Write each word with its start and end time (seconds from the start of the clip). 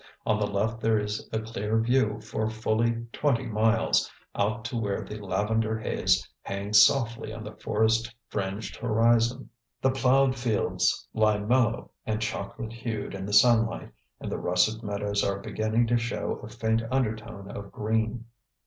On 0.25 0.39
the 0.39 0.47
left 0.47 0.79
there 0.81 0.97
is 0.97 1.29
a 1.31 1.39
clear 1.39 1.77
view 1.79 2.19
for 2.21 2.49
fully 2.49 3.05
twenty 3.13 3.45
miles, 3.45 4.09
out 4.33 4.65
to 4.65 4.75
where 4.75 5.03
the 5.03 5.19
lavender 5.23 5.77
haze 5.77 6.27
hangs 6.41 6.81
softly 6.83 7.31
on 7.31 7.43
the 7.43 7.53
forest 7.57 8.11
fringed 8.27 8.77
horizon. 8.77 9.51
The 9.79 9.91
plowed 9.91 10.35
fields 10.35 11.07
lie 11.13 11.37
mellow 11.37 11.91
and 12.03 12.19
chocolate 12.19 12.73
hued 12.73 13.13
in 13.13 13.27
the 13.27 13.31
sunlight 13.33 13.91
and 14.19 14.31
the 14.31 14.39
russet 14.39 14.81
meadows 14.83 15.23
are 15.23 15.37
beginning 15.37 15.85
to 15.85 15.99
show 15.99 16.39
a 16.41 16.49
faint 16.49 16.81
undertone 16.89 17.51
of 17.51 17.71
green. 17.71 18.25